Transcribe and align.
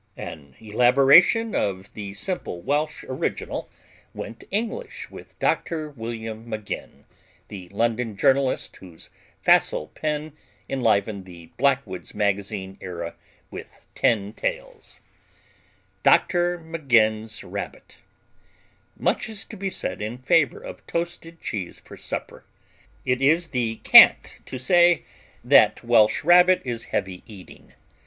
An 0.17 0.55
elaboration 0.59 1.53
of 1.53 1.93
the 1.93 2.15
simple 2.15 2.59
Welsh 2.59 3.03
original 3.07 3.69
went 4.15 4.43
English 4.49 5.11
with 5.11 5.37
Dr. 5.37 5.91
William 5.91 6.49
Maginn, 6.49 7.05
the 7.49 7.69
London 7.69 8.17
journalist 8.17 8.75
whose 8.77 9.11
facile 9.43 9.89
pen 9.89 10.31
enlivened 10.67 11.25
the 11.25 11.51
Blackwoods 11.55 12.15
Magazine 12.15 12.79
era 12.81 13.13
with 13.51 13.85
Ten 13.93 14.33
Tales: 14.33 14.99
Dr. 16.01 16.57
Maginn's 16.57 17.43
Rabbit 17.43 17.97
Much 18.97 19.29
is 19.29 19.45
to 19.45 19.55
be 19.55 19.69
said 19.69 20.01
in 20.01 20.17
favor 20.17 20.57
of 20.59 20.83
toasted 20.87 21.39
cheese 21.39 21.79
for 21.79 21.95
supper. 21.95 22.43
It 23.05 23.21
is 23.21 23.49
the 23.49 23.75
cant 23.83 24.39
to 24.47 24.57
say 24.57 25.03
that 25.43 25.83
Welsh 25.83 26.23
rabbit 26.23 26.63
is 26.65 26.85
heavy 26.85 27.21
eating. 27.27 27.75